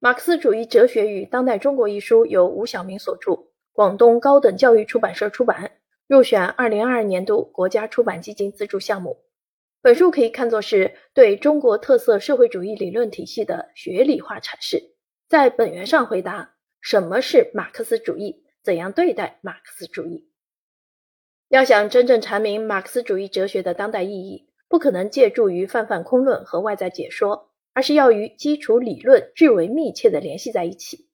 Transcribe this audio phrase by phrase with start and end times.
[0.00, 5.72] 马克思主义哲学与当代中国》一书由吴晓明所著，广东高等教育出版社出版，
[6.06, 9.24] 入选二零二二年度国家出版基金资助项目。
[9.82, 14.94] 本书可以看作是对中国特色社会主义理论体系的学理化阐释，
[15.28, 20.30] 在本源上回答什么是马克思主义，怎样对待马克思主义。
[21.48, 27.47] 要想真正阐明马克思主义哲学的当代意义，不可能借助于泛泛空论和外在解说，
[27.78, 31.06] 而是要与基础理论最为密切的联系在一起。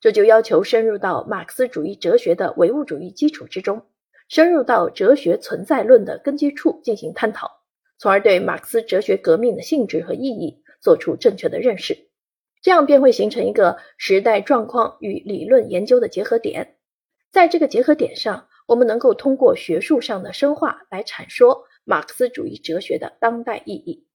[0.00, 3.86] 这就要求深入到马克思主义哲学的唯物主义基础之中，
[4.28, 7.62] 深入到哲学存在论的根基处进行探讨。
[7.96, 11.96] 从而对马克思哲学革命的性质和意义做出正确的认识，
[12.60, 16.76] 这样便会形成一个时代状况与理论研究的结合点。
[17.32, 24.06] 在这个结合点上，我们能够通过学术上的深化来阐说马克思主义哲学的当代意义。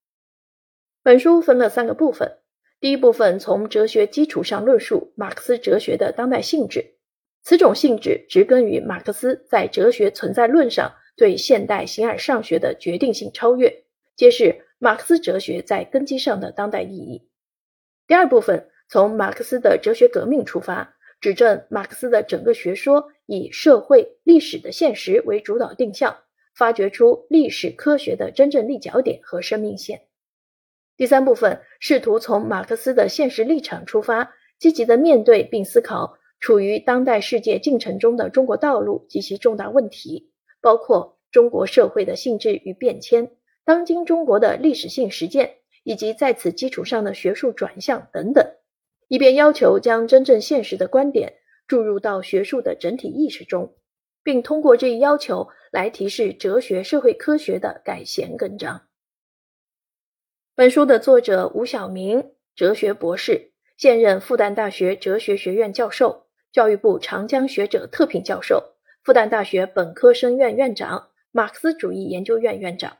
[1.06, 2.40] 本书分了三个部分，
[2.80, 6.96] 第一部分从哲学基础上论述马克思哲学的当代性质，
[7.44, 10.96] 此种性质植根于马克思在哲学存在论上。
[11.16, 13.84] 对现代形而上学的决定性超越，
[14.16, 17.30] 揭示马克思哲学在根基上的当代意义。
[18.08, 26.18] 第二部分从马克思的哲学革命出发，指证马克思的整个学说以社会历史的现实为主导定向，
[26.56, 30.02] 发掘出历史科学的真正立脚点和生命线。
[30.98, 40.32] 第三部分试图从马克思的现实立场出发，积极的面对并思考处于当代世界进程中的中国道路及其重大问题。
[40.62, 43.30] 包括中国社会的性质与变迁、
[43.66, 48.48] 当今中国的历史性实践，以及在此基础上的学术转向等等，
[49.08, 51.34] 以便要求将真正现实的观点
[51.68, 53.76] 注入到学术的整体意识中，
[54.24, 58.82] 并通过这一要求来提示哲学社会科学的改弦更张。
[60.58, 68.64] 本书的作者吴晓明，哲学博士，现任复旦大学哲学学院教授，教育部长江学者特聘教授。
[69.04, 72.96] 复旦大学本科生院院长、马克思主义研究院院长。